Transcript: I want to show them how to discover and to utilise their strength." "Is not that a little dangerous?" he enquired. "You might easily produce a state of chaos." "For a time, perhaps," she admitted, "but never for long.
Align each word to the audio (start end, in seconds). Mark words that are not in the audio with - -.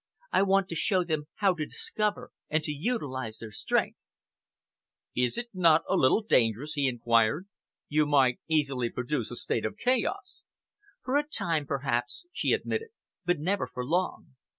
I 0.31 0.41
want 0.41 0.67
to 0.69 0.75
show 0.75 1.03
them 1.03 1.27
how 1.35 1.53
to 1.53 1.63
discover 1.63 2.31
and 2.49 2.63
to 2.63 2.71
utilise 2.71 3.37
their 3.37 3.51
strength." 3.51 3.99
"Is 5.15 5.39
not 5.53 5.83
that 5.87 5.93
a 5.93 5.95
little 5.95 6.23
dangerous?" 6.23 6.73
he 6.73 6.87
enquired. 6.87 7.47
"You 7.87 8.07
might 8.07 8.39
easily 8.47 8.89
produce 8.89 9.29
a 9.29 9.35
state 9.35 9.63
of 9.63 9.77
chaos." 9.77 10.45
"For 11.03 11.17
a 11.17 11.23
time, 11.23 11.67
perhaps," 11.67 12.25
she 12.33 12.51
admitted, 12.51 12.89
"but 13.25 13.37
never 13.37 13.67
for 13.67 13.85
long. 13.85 14.35